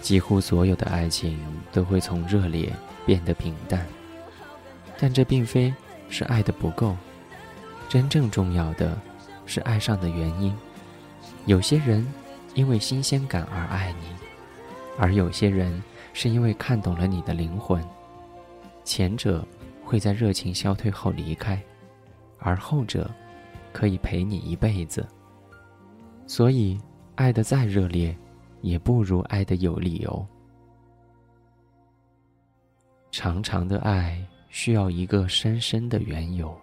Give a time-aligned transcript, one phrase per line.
[0.00, 1.38] 几乎所有的爱情
[1.72, 2.72] 都会从热烈
[3.04, 3.86] 变得平淡，
[4.98, 5.72] 但这并非
[6.08, 6.96] 是爱的不够。
[7.88, 8.98] 真正重要的
[9.46, 10.56] 是爱上的原因。
[11.46, 12.06] 有些人
[12.54, 14.06] 因为新鲜感而爱你，
[14.98, 15.82] 而有些人
[16.12, 17.82] 是因为看懂了你的灵魂。
[18.84, 19.46] 前者
[19.84, 21.60] 会在热情消退后离开，
[22.38, 23.10] 而后者
[23.72, 25.06] 可以陪你一辈子。
[26.26, 26.78] 所以，
[27.16, 28.16] 爱的再热烈。
[28.62, 30.26] 也不如爱的有理由。
[33.10, 36.56] 长长的爱需要一个深深的缘由。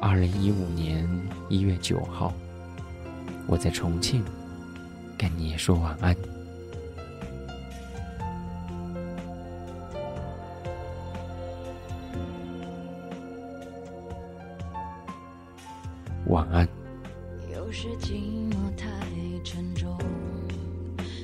[0.00, 1.08] 二零一五年
[1.48, 2.32] 一月九号，
[3.46, 4.22] 我在重庆
[5.16, 6.33] 跟你说晚安。
[16.34, 16.68] 晚安。
[17.54, 18.90] 有时寂寞太
[19.44, 19.96] 沉重，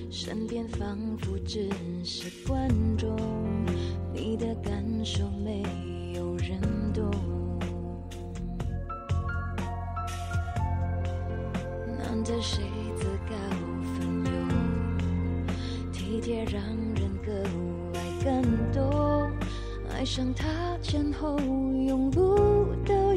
[0.09, 1.69] 身边仿佛只
[2.05, 3.17] 是观众，
[4.15, 5.65] 你的感受没
[6.15, 6.61] 有人
[6.95, 7.11] 懂。
[11.99, 12.63] 难得谁
[12.97, 13.35] 自告
[13.99, 14.33] 奋勇，
[15.93, 16.63] 体贴让
[16.95, 17.33] 人格
[17.95, 19.29] 外感动，
[19.93, 22.37] 爱上他前后永不
[22.87, 23.10] 到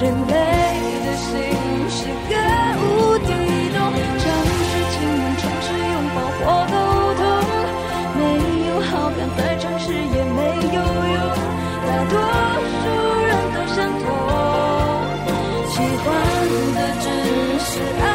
[0.00, 0.32] 人类
[1.04, 1.28] 的心
[1.90, 2.32] 是个
[2.80, 3.28] 无底
[3.70, 3.76] 洞，
[4.18, 4.24] 尝
[4.64, 6.74] 试亲吻，尝试拥抱或沟
[7.16, 7.22] 通，
[8.16, 8.18] 没
[8.68, 10.40] 有好感再尝试也没
[10.72, 11.20] 有用，
[11.86, 12.12] 大多
[12.80, 12.82] 数
[13.26, 14.08] 人都相同，
[15.68, 16.06] 喜欢
[16.74, 17.04] 的只
[17.58, 17.70] 是
[18.02, 18.09] 爱。